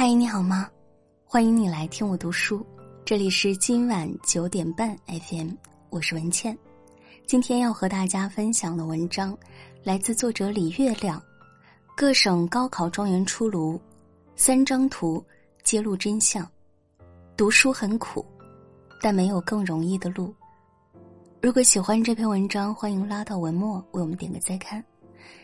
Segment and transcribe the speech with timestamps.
[0.00, 0.70] 嗨，你好吗？
[1.24, 2.64] 欢迎你来听我读书，
[3.04, 5.50] 这里是今晚九点半 FM，
[5.90, 6.56] 我是文倩。
[7.26, 9.36] 今天要和大家分享的文章
[9.82, 11.20] 来自作者李月亮。
[11.96, 13.76] 各省高考状元出炉，
[14.36, 15.20] 三张图
[15.64, 16.48] 揭露真相。
[17.36, 18.24] 读书很苦，
[19.02, 20.32] 但没有更容易的路。
[21.42, 24.80] 如果喜欢这篇文章，欢迎拉到文末为我们点个再看。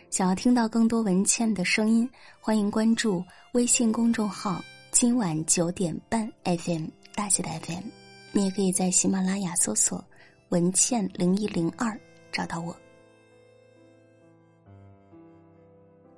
[0.09, 7.83] 想要听到更多文倩的声音，欢迎关注微信公众号“今晚九点半 FM” 大写的 FM。
[8.31, 10.03] 你也可以在喜马拉雅搜索
[10.49, 11.99] “文倩零一零二”
[12.31, 12.75] 找到我。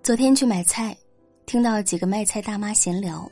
[0.03, 0.95] 昨天去买菜，
[1.45, 3.29] 听到几个卖菜大妈闲聊，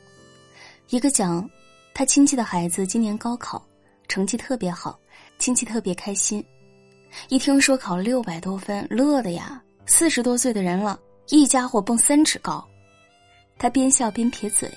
[0.89, 1.49] 一个讲
[1.93, 3.65] 他亲戚的孩子今年高考
[4.07, 4.99] 成绩特别好，
[5.39, 6.43] 亲戚特别开心。
[7.29, 9.63] 一听说考了六百多分，乐的呀！
[9.87, 10.99] 四十多岁的人了，
[11.29, 12.65] 一家伙蹦三尺高，
[13.57, 14.69] 他边笑边撇嘴。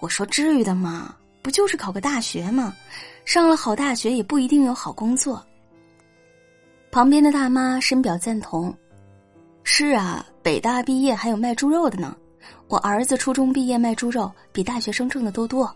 [0.00, 1.16] 我说：“至于的吗？
[1.42, 2.74] 不就是考个大学吗？
[3.24, 5.44] 上了好大学也不一定有好工作。”
[6.90, 8.76] 旁边的大妈深表赞同
[9.62, 12.16] ：“是啊，北大毕业还有卖猪肉的呢。
[12.68, 15.72] 我儿子初中毕业卖猪肉，比大学生挣的都多。”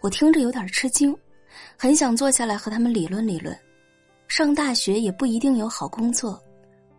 [0.00, 1.16] 我听着有点吃惊，
[1.76, 3.58] 很想坐下来和他们理论理论。
[4.28, 6.40] 上大学也不一定有好工作。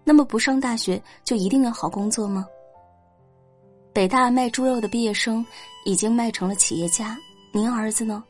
[0.09, 2.43] 那么不上大学就一定有好工作吗？
[3.93, 5.45] 北大卖猪肉的毕业生
[5.85, 7.15] 已经卖成了企业家，
[7.51, 8.23] 您儿子呢？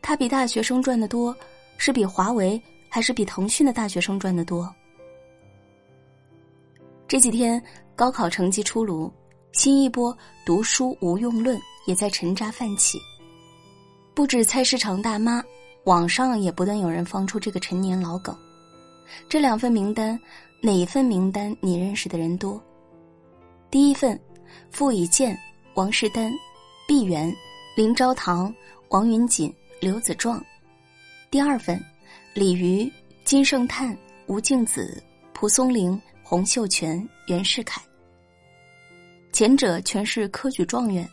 [0.00, 1.36] 他比大学生赚的多，
[1.76, 4.72] 是比华为还是比腾讯的大学生赚的多？
[7.08, 7.60] 这几天
[7.96, 9.12] 高考成绩出炉，
[9.50, 12.96] 新一波读书无用论也在沉渣泛起。
[14.14, 15.42] 不止菜市场大妈，
[15.82, 18.38] 网上也不断有人放出这个陈年老梗。
[19.28, 20.16] 这两份名单。
[20.64, 22.58] 哪一份名单你认识的人多？
[23.70, 24.18] 第一份，
[24.70, 25.38] 傅以健、
[25.74, 26.32] 王士丹、
[26.88, 27.30] 毕沅、
[27.76, 28.50] 林昭堂、
[28.88, 30.40] 王云锦、刘子壮；
[31.30, 31.78] 第二份，
[32.32, 32.90] 李渔、
[33.26, 33.94] 金圣叹、
[34.26, 34.88] 吴敬梓、
[35.34, 37.82] 蒲松龄、洪秀全、袁世凯。
[39.32, 41.06] 前者全是科举状元，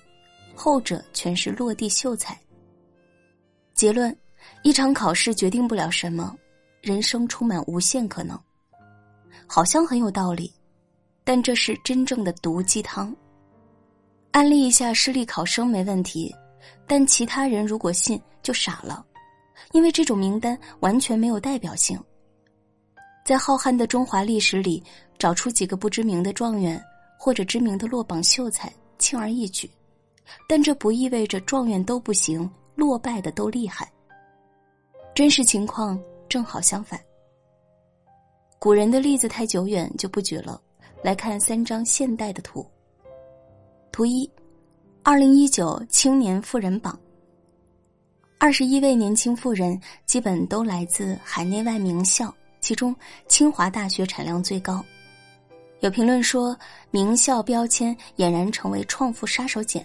[0.56, 2.40] 后者全是落地秀才。
[3.74, 4.16] 结论：
[4.64, 6.34] 一场考试决定不了什么，
[6.80, 8.42] 人生充满无限可能。
[9.53, 10.50] 好像很有道理，
[11.25, 13.13] 但这是真正的毒鸡汤。
[14.31, 16.34] 安利一下失利考生没问题，
[16.88, 19.06] 但其他人如果信就傻了，
[19.73, 22.01] 因为这种名单完全没有代表性。
[23.25, 24.81] 在浩瀚的中华历史里，
[25.19, 26.81] 找出几个不知名的状元
[27.19, 29.69] 或者知名的落榜秀才，轻而易举，
[30.47, 33.91] 但这不意味着状元都不行，落败的都厉害。
[35.13, 36.97] 真实情况正好相反。
[38.64, 40.62] 古人的例子太久远，就不举了。
[41.02, 42.64] 来看三张现代的图。
[43.92, 44.30] 图一，
[45.02, 46.96] 二零一九青年富人榜。
[48.38, 52.96] 二十一位年轻富人，基本都来自海内外名校，其中
[53.28, 54.86] 清华大学产量最高。
[55.80, 56.56] 有评论说，
[56.92, 59.84] 名校标签俨然成为创富杀手锏。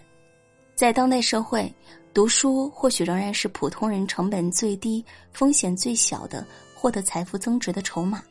[0.74, 1.74] 在当代社会，
[2.12, 8.22] 读书或许仍然是普通人成本最低、风险最小的获得财富增值的筹码。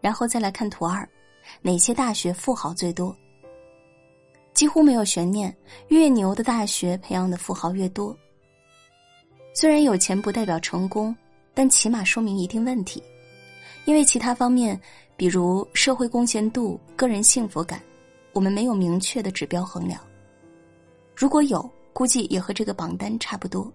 [0.00, 1.08] 然后再来看图二，
[1.62, 3.14] 哪些大学富豪最多？
[4.52, 5.54] 几乎没有悬念，
[5.88, 8.16] 越牛的大学培养的富豪越多。
[9.54, 11.14] 虽然有钱不代表成功，
[11.54, 13.02] 但起码说明一定问题，
[13.84, 14.78] 因为其他方面，
[15.16, 17.80] 比如社会贡献度、个人幸福感，
[18.32, 20.00] 我们没有明确的指标衡量。
[21.14, 23.70] 如果有，估计也和这个榜单差不多。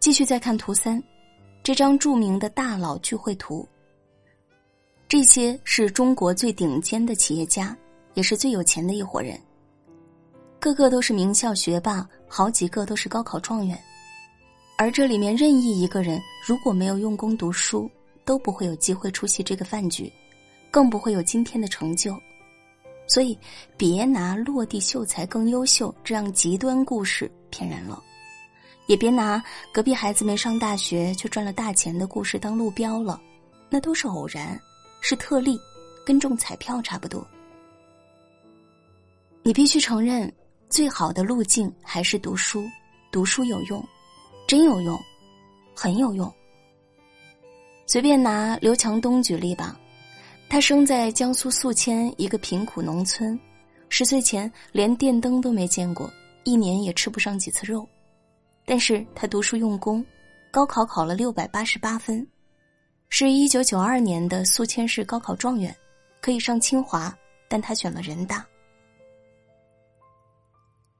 [0.00, 1.02] 继续再看图三，
[1.62, 3.66] 这张著名的大佬聚会图。
[5.08, 7.76] 这些是中国最顶尖的企业家，
[8.14, 9.40] 也是最有钱的一伙人。
[10.58, 13.78] 个个都是名校学霸，好几个都是高考状元。
[14.76, 17.88] 而这里面任意一个人，如果没有用功读书，
[18.24, 20.12] 都不会有机会出席这个饭局，
[20.72, 22.18] 更不会有今天的成就。
[23.06, 23.38] 所以，
[23.76, 28.02] 别拿落地秀才更优秀这样极端故事骗人了，
[28.88, 29.40] 也别拿
[29.72, 33.20] 隔壁孩子没上大学却赚了大钱的故事当路标了，
[33.70, 34.60] 那都是偶然。
[35.00, 35.58] 是特例，
[36.04, 37.26] 跟中彩票差不多。
[39.42, 40.32] 你必须承认，
[40.68, 42.64] 最好的路径还是读书。
[43.12, 43.82] 读书有用，
[44.46, 45.00] 真有用，
[45.74, 46.30] 很有用。
[47.86, 49.78] 随便拿刘强东举例吧，
[50.48, 53.38] 他生在江苏宿迁一个贫苦农村，
[53.88, 56.10] 十岁前连电灯都没见过，
[56.42, 57.88] 一年也吃不上几次肉。
[58.64, 60.04] 但是他读书用功，
[60.50, 62.26] 高考考了六百八十八分。
[63.08, 65.74] 是一九九二年的宿迁市高考状元，
[66.20, 67.16] 可以上清华，
[67.48, 68.44] 但他选了人大。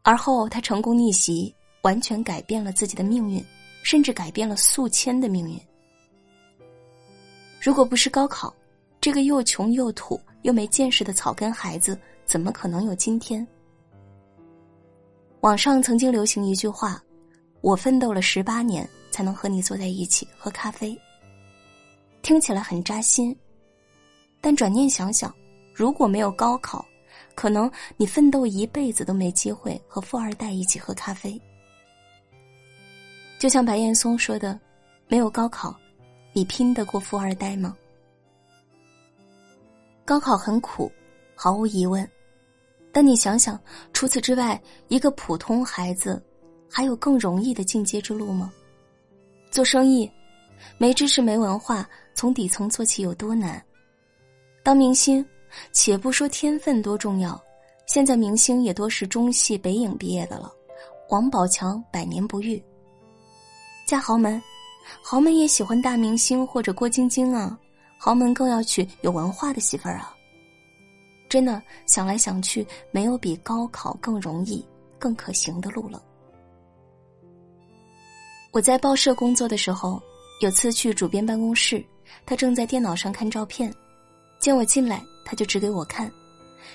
[0.03, 3.45] 而后他成功逆袭，完全改变了自己的命运，
[3.83, 5.61] 甚至改变了宿迁的命运。
[7.61, 8.55] 如果不是高考，
[9.01, 13.47] 这个又穷又土又没见识的草根孩子，怎么可能有今天？
[15.41, 17.03] 网上曾经流行一句话
[17.61, 20.97] ：“我奋斗了十八年，才能和你坐在一起喝咖啡。”
[22.27, 23.39] 听起来很扎心，
[24.41, 25.33] 但转念想想，
[25.73, 26.85] 如果没有高考，
[27.37, 31.41] 可能你奋斗一辈子都没机会和富二代一起喝咖啡。
[33.39, 34.59] 就像白岩松说的
[35.07, 35.73] ：“没有高考，
[36.33, 37.77] 你拼得过富二代吗？”
[40.05, 40.91] 高考很苦，
[41.37, 42.11] 毫无疑问，
[42.91, 43.57] 但你想想，
[43.93, 46.21] 除此之外，一个普通孩子
[46.69, 48.53] 还有更容易的进阶之路吗？
[49.49, 50.11] 做生意，
[50.77, 51.89] 没知识、没文化。
[52.17, 53.63] 从底层做起有多难？
[54.63, 55.25] 当明星，
[55.71, 57.39] 且不说天分多重要，
[57.87, 60.51] 现在明星也多是中戏、北影毕业的了。
[61.11, 62.61] 王宝强百年不遇。
[63.87, 64.43] 嫁豪门，
[65.03, 67.57] 豪门也喜欢大明星或者郭晶晶啊，
[67.99, 70.17] 豪门更要娶有文化的媳妇儿啊。
[71.29, 74.67] 真的想来想去，没有比高考更容易、
[74.99, 76.03] 更可行的路了。
[78.53, 80.01] 我在报社工作的时候，
[80.41, 81.85] 有次去主编办公室。
[82.25, 83.73] 他正在电脑上看照片，
[84.39, 86.11] 见我进来，他就指给我看。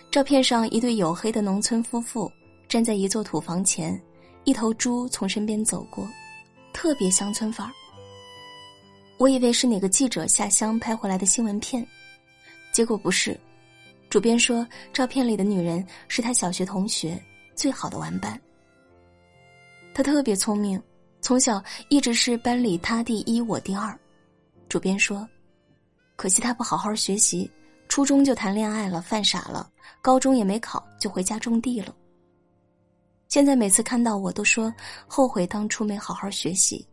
[0.10, 2.31] 照片上一对黝黑的农村夫妇
[2.68, 4.00] 站在一座土房前，
[4.45, 6.07] 一头猪从身边走过，
[6.74, 7.72] 特别乡村范儿。
[9.18, 11.86] 我以为是哪个记者下乡拍回来的新闻片，
[12.72, 13.39] 结果不是。
[14.10, 17.22] 主编说，照片里的女人是他小学同学，
[17.56, 18.39] 最好的玩伴。
[19.94, 20.81] 他特别聪明，
[21.22, 23.98] 从小一直是班里他第一，我第二。
[24.71, 25.27] 主编说
[26.15, 27.51] ：“可惜他不好好学习，
[27.89, 29.69] 初中就谈恋爱了，犯傻了，
[30.01, 31.94] 高中也没考，就回家种地了。
[33.27, 34.73] 现在每次看到我都说
[35.07, 36.88] 后悔当初没好好学习。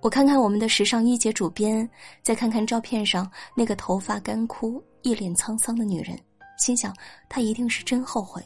[0.00, 1.88] 我看看我们的时尚一姐主编，
[2.24, 6.20] 再看看照片上那个头发干枯、一脸沧桑的女人，
[6.58, 6.92] 心想
[7.28, 8.42] 她一定是真后悔。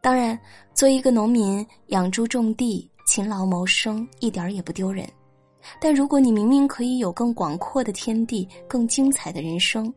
[0.00, 0.38] 当然，
[0.72, 5.08] 做一个农民，养猪种地。”勤劳谋生一点儿也不丢人，
[5.80, 9.92] 但如果你明明可以有更广阔的天地、更精彩的人生，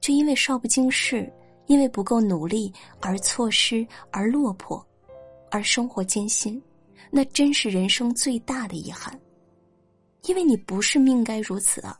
[0.00, 1.30] 却因为少不经事、
[1.66, 4.84] 因为不够努力而错失、而落魄，
[5.50, 6.60] 而生活艰辛，
[7.10, 9.18] 那真是人生最大的遗憾。
[10.24, 11.98] 因为你不是命该如此啊！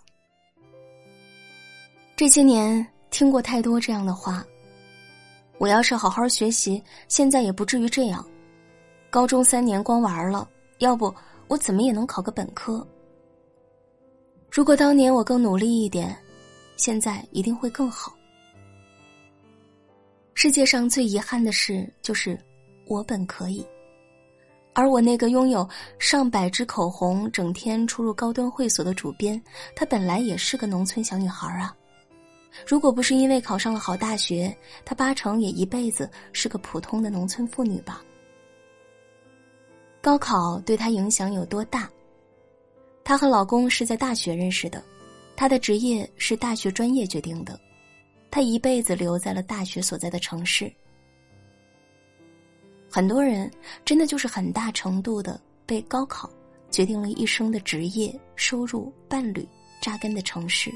[2.16, 4.44] 这些年听过太多这样的话，
[5.56, 8.22] 我要是好好学习，现在也不至于这样。
[9.08, 10.48] 高中三年光玩了，
[10.78, 11.12] 要不
[11.48, 12.86] 我怎么也能考个本科。
[14.50, 16.17] 如果当年我更努力一点，
[16.76, 18.12] 现在一定会更好。
[20.35, 22.37] 世界上最遗憾的事就是
[22.88, 23.64] 我本可以，
[24.73, 25.69] 而我那个拥有
[26.00, 29.41] 上百支口红、整天出入高端会所的主编，
[29.76, 31.73] 她本来也是个农村小女孩啊。
[32.67, 34.53] 如果不是因为考上了好大学，
[34.85, 38.03] 她八成也一辈子是个普通的农村妇女吧。
[40.00, 41.88] 高考对她影响有多大？
[43.05, 44.82] 她和老公是在大学认识的，
[45.37, 47.58] 她的职业是大学专业决定的，
[48.31, 50.72] 她一辈子留在了大学所在的城市。
[52.91, 53.51] 很多人
[53.84, 56.29] 真的就是很大程度的被高考
[56.70, 59.46] 决定了一生的职业、收入、伴侣、
[59.81, 60.72] 扎根的城市。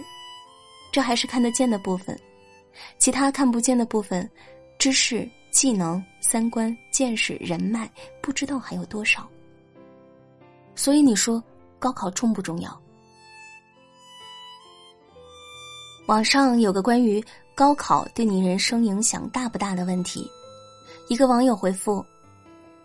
[0.92, 2.18] 这还是看得见的部分，
[2.98, 4.28] 其他看不见的部分，
[4.78, 5.28] 知识。
[5.54, 7.88] 技能、三观、见识、人脉，
[8.20, 9.24] 不知道还有多少。
[10.74, 11.40] 所以你说
[11.84, 12.80] 高考重不重要？
[16.06, 17.22] 网上有个关于
[17.54, 20.26] 高考对你人生影响大不大的问题，
[21.10, 22.02] 一个网友回复：“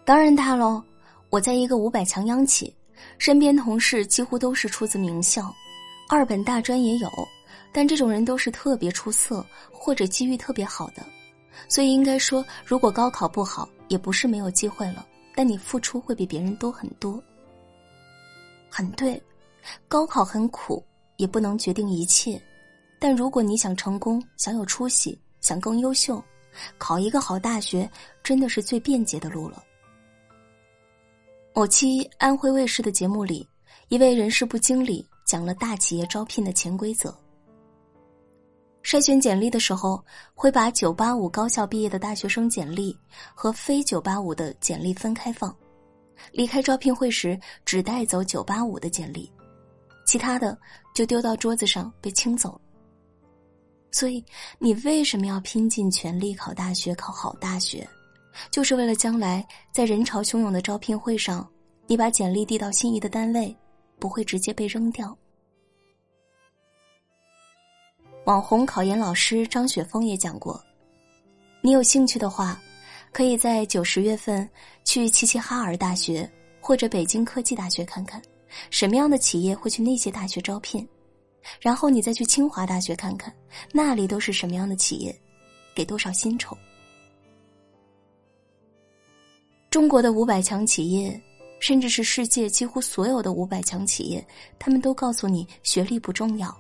[0.04, 0.84] 当然大喽！
[1.30, 2.76] 我在一个五百强央企，
[3.18, 5.50] 身边同事几乎都是出自名校，
[6.10, 7.10] 二本大专也有，
[7.72, 11.02] 但这种人都是特别出色或者机遇特别好的。”
[11.70, 17.24] 所以应该说，如果高考不好，也不是没有机会了，但你付出会比别人多很多。
[18.70, 19.22] 很对，
[19.88, 20.84] 高考很苦，
[21.18, 22.42] 也不能决定一切，
[23.00, 26.24] 但如果你想成功，想有出息，想更优秀，
[26.78, 27.90] 考一个好大学，
[28.24, 29.64] 真的是最便捷的路了。
[31.54, 33.48] 某期安徽卫视的节目里，
[33.90, 37.14] 一位人事部经理讲了大企业招聘的潜规则。
[38.82, 40.02] 筛选简历的时候，
[40.34, 42.98] 会把985高校毕业的大学生简历
[43.36, 45.54] 和非985的简历分开放。
[46.32, 49.32] 离开招聘会时，只带走985的简历，
[50.06, 50.58] 其他的
[50.94, 52.60] 就丢到桌子上被清走。
[53.92, 54.24] 所以，
[54.60, 57.88] 你为什么要拼尽全力考大学、考好大学？
[58.52, 61.50] 就是为了将来在人潮汹涌的招聘会上，
[61.88, 63.54] 你把简历递到心仪的单位，
[63.98, 65.18] 不会直接被扔掉。
[68.26, 70.64] 网红考研老师张雪峰也讲过，
[71.62, 72.62] 你有兴趣的话，
[73.12, 74.48] 可以在九十月份
[74.84, 76.30] 去齐齐哈尔大学
[76.62, 78.22] 或者北京科技大学看看，
[78.70, 80.88] 什么样的企业会去那些大学招聘，
[81.60, 83.34] 然后你再去清华大学看看，
[83.72, 85.16] 那里都是什么样的企业，
[85.76, 86.56] 给多少薪酬。
[89.70, 91.20] 中国的五百强企业，
[91.60, 94.26] 甚至是世界几乎所有的五百强企业，
[94.58, 96.56] 他们都告诉你学历不重要，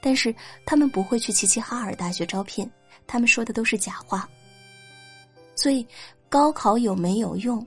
[0.00, 0.34] 但是
[0.64, 2.70] 他们不会去齐齐哈尔大学招聘，
[3.06, 4.28] 他们说的都是假话。
[5.56, 5.84] 所以，
[6.28, 7.66] 高考有没有用？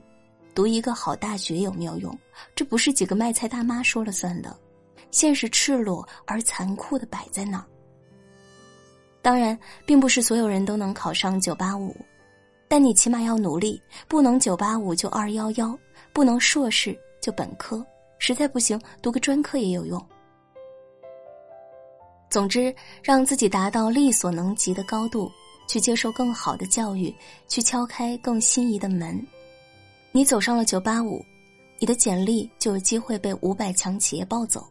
[0.54, 2.18] 读一个好大学有没有用？
[2.54, 4.56] 这不是几个卖菜大妈说了算的，
[5.10, 7.64] 现实赤裸而残酷的摆在那儿。
[9.20, 11.94] 当然，并不是所有人都能考上九八五。
[12.68, 15.76] 但你起码要努力，不能九八五就二幺幺，
[16.12, 17.84] 不能硕士就本科，
[18.18, 20.00] 实在不行读个专科也有用。
[22.30, 25.28] 总之，让自己达到力所能及的高度，
[25.70, 27.14] 去接受更好的教育，
[27.46, 29.24] 去敲开更心仪的门。
[30.10, 31.24] 你走上了九八五，
[31.78, 34.62] 你的简历就有机会被五百强企业抱走；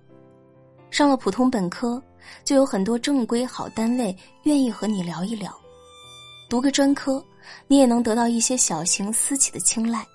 [0.92, 2.04] 上了普通本科，
[2.44, 4.14] 就有很多正规好单位
[4.44, 5.58] 愿意和你聊一聊。
[6.50, 7.24] 读个专科。
[7.68, 10.06] 你也能得到一些小型私企的青睐。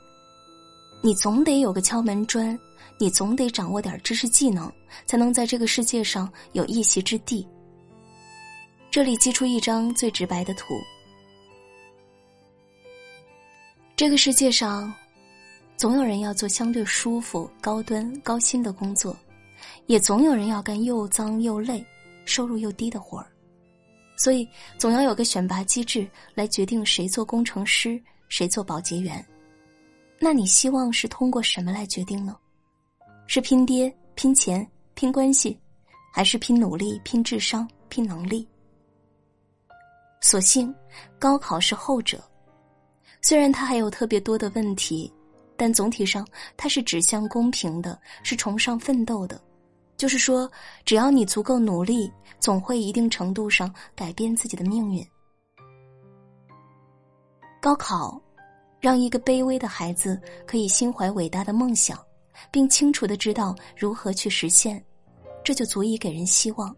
[1.02, 2.56] 你总得有个敲门砖，
[2.96, 4.70] 你总得掌握点知识技能，
[5.04, 7.44] 才能在这个世界上有一席之地。
[8.94, 10.80] 这里寄出一张最直白的图：
[13.96, 14.94] 这个世界上，
[15.76, 19.18] 总有人要做相对舒服、高端、高薪的工作，
[19.86, 21.84] 也总有人要干又脏又累、
[22.24, 23.26] 收入又低的活儿。
[24.16, 24.48] 所以，
[24.78, 29.26] 总要有个选拔机制来决定谁做工程师，谁做保洁员。
[30.20, 32.36] 那你希望是通过什么来决定呢？
[33.26, 35.58] 是拼爹、拼钱、拼关系，
[36.12, 38.46] 还是拼努力、拼智商、拼能力？
[40.24, 40.74] 所幸，
[41.18, 42.18] 高考是后者。
[43.20, 45.12] 虽然它还有特别多的问题，
[45.54, 46.26] 但总体上
[46.56, 49.38] 它是指向公平的，是崇尚奋斗的。
[49.98, 50.50] 就是说，
[50.86, 55.06] 只要你足够努力，总会一定程度上改变自己的命运。
[57.60, 58.18] 高考，
[58.80, 62.02] 让一个卑微的孩子可以心怀伟大的梦想，
[62.50, 64.82] 并清楚的知道如何去实现，
[65.44, 66.74] 这就足以给人希望。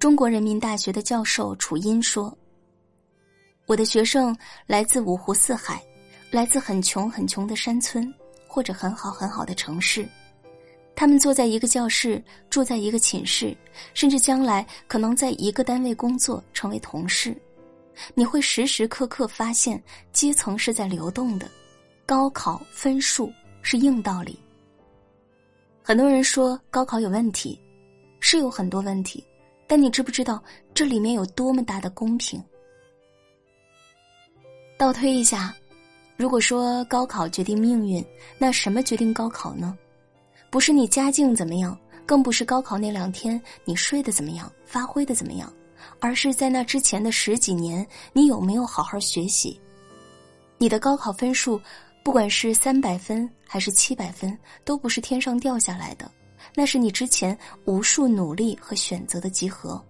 [0.00, 2.34] 中国人民大学的教授楚音说
[3.68, 4.34] ：“我的学生
[4.66, 5.84] 来自五湖四海，
[6.30, 8.10] 来自很穷很穷的山村，
[8.48, 10.08] 或者很好很好的城市。”
[10.96, 13.54] 他们坐在一个教室，住在一个寝室，
[13.92, 17.36] 甚至将来可能在一个单位工作，成为同事。
[18.14, 19.82] 你会时时刻刻发现
[20.14, 21.46] 阶层是在流动的，
[22.06, 23.30] 高考分数
[23.60, 24.38] 是硬道理。
[25.82, 27.60] 很多人说高考有问题，
[28.18, 29.22] 是有很多问题，
[29.70, 30.42] 但你知不知道
[30.74, 32.42] 这里面有多么大的公平？
[34.76, 35.54] 倒推一下，
[36.16, 38.04] 如果说高考决定命运，
[38.36, 39.78] 那什么决定高考呢？
[40.50, 45.52] 不是你家境怎么样，更不是高考那两天你睡得怎么样、发挥的怎么样，
[46.00, 49.60] 而是在那之前的十几年，你有没有好好学习？
[50.58, 51.60] 你的高考分数，
[52.02, 56.10] 不管是三百分还是七百分，都不是天上掉下来的，
[56.54, 59.82] 那是你之前无数努力和选择的集合。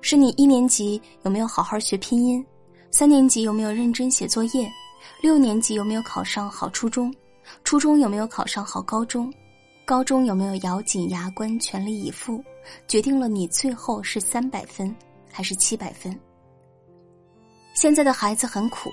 [0.00, 2.44] 是你一年级有没有好好学拼音，
[2.90, 4.70] 三年级有没有认真写作业，
[5.20, 7.14] 六年级有没有考上好初中？
[7.64, 9.32] 初中有没有考上好高中？
[9.84, 12.42] 高中有没有咬紧牙关全力以赴？
[12.86, 14.94] 决定了你最后是三百分
[15.30, 16.16] 还是七百分？
[17.74, 18.90] 现在的孩子很苦，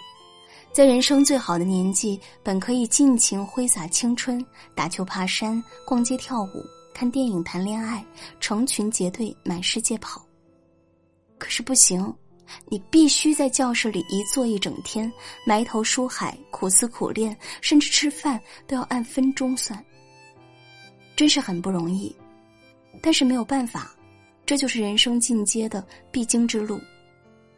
[0.71, 8.05] 在人生最好的年纪，本可以尽情挥洒青春，打球、爬山、逛街、跳舞、看电影、谈恋爱，
[8.39, 10.25] 成群结队满世界跑。
[11.37, 12.13] 可是不行。
[12.67, 15.11] 你必须在教室里一坐一整天，
[15.45, 19.85] 埋头书海，苦思苦练，甚至吃饭都要按分钟算。
[21.15, 22.15] 真是很不容易，
[23.03, 23.95] 但是没有办法，
[24.47, 26.81] 这就是人生进阶的必经之路，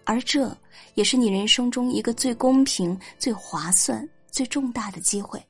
[0.03, 0.55] 而这
[0.96, 5.41] 也是你人生中一个最公平、最划算、最重大的机会。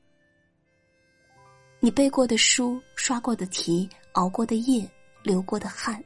[1.80, 4.88] 你背过的书、刷过的题、熬过的夜、
[5.22, 6.02] 流过的汗，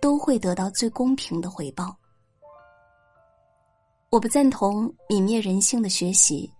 [0.00, 1.94] 都会得到最公平的回报。
[4.08, 6.50] 我不赞同泯灭人性的学习，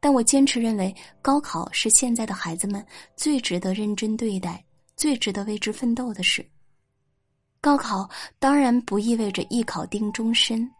[0.00, 2.84] 但我坚持认为高考是现在的孩子们
[3.16, 4.62] 最值得认真对待、
[4.96, 6.46] 最值得为之奋斗的事。
[7.66, 8.08] 高考
[8.38, 10.70] 当然不意味着一考定终身，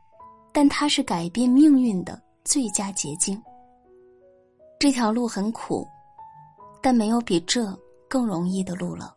[0.52, 3.42] 但它是改变命运的最佳捷径。
[4.78, 5.84] 这条路很苦，
[6.80, 7.76] 但没有比这
[8.08, 9.12] 更容易的路了。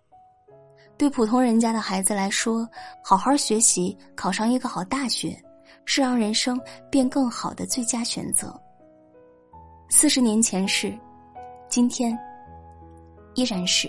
[0.98, 2.68] 对普通人家的孩子来说，
[3.04, 5.40] 好好学习，考上一个好大学，
[5.86, 6.60] 是让人生
[6.90, 8.60] 变更好的最佳选择。
[9.90, 10.92] 四十年前是，
[11.70, 12.18] 今天
[13.36, 13.88] 依然是。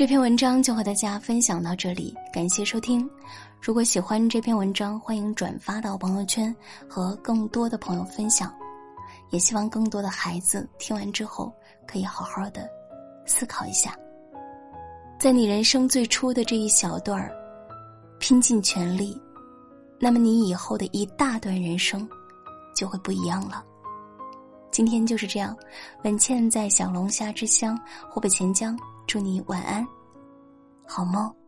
[0.00, 3.06] 这篇文章就和大家分享到这里，感谢收听。
[3.60, 6.56] 如果喜欢这篇文章，欢迎转发到朋友圈
[6.88, 8.50] 和更多的朋友分享。
[9.28, 11.52] 也希望更多的孩子听完之后
[11.86, 12.66] 可以好好的
[13.26, 13.94] 思考一下，
[15.18, 17.30] 在你人生最初的这一小段儿，
[18.18, 19.20] 拼尽全力，
[19.98, 22.08] 那么你以后的一大段人生
[22.74, 23.62] 就会不一样了。
[24.70, 25.54] 今天就是这样，
[26.04, 27.78] 文倩在小龙虾之乡
[28.08, 28.74] 湖北潜江。
[29.10, 29.84] 祝你晚安，
[30.86, 31.39] 好梦。